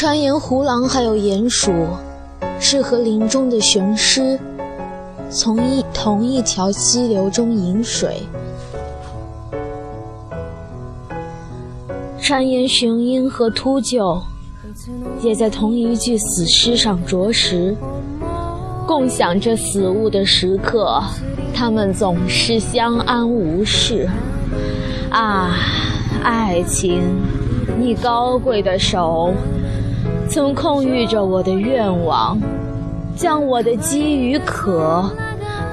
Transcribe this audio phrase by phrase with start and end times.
[0.00, 1.70] 传言胡狼还有鼹鼠
[2.58, 4.40] 是和林中的雄狮
[5.28, 8.22] 从一同一条溪流中饮水。
[12.18, 14.18] 传言雄鹰和秃鹫
[15.20, 17.76] 也在同一具死尸上啄食，
[18.86, 20.98] 共享着死物的时刻，
[21.52, 24.08] 他们总是相安无事。
[25.10, 25.54] 啊，
[26.22, 27.02] 爱情，
[27.78, 29.34] 你高贵的手，
[30.28, 32.38] 曾控御着我的愿望，
[33.16, 35.10] 将我的饥与渴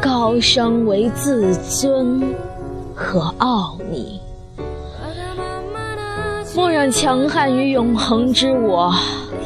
[0.02, 2.22] 高升为自尊
[2.95, 4.20] 和傲睨。
[6.55, 8.91] 莫让强悍与永恒之我，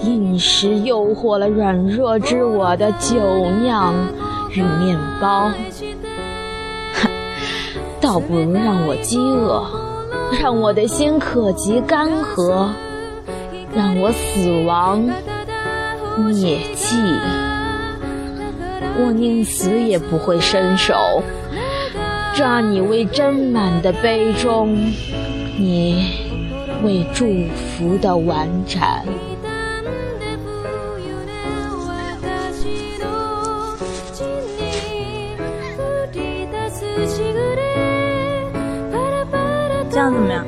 [0.04, 3.20] 饮食诱惑了软弱之我的酒
[3.62, 3.94] 酿
[4.52, 5.52] 与面包。
[8.00, 9.62] 倒不如让我饥饿，
[10.42, 12.70] 让我的心渴及干涸，
[13.76, 15.00] 让我死亡
[16.18, 16.96] 灭迹。
[18.98, 21.24] 我宁死也不会伸手
[22.36, 24.76] 抓你为斟满的杯中，
[25.58, 26.32] 你。
[26.84, 27.46] 为祝
[27.78, 29.06] 福的碗盏。
[39.92, 40.44] 这样怎么样？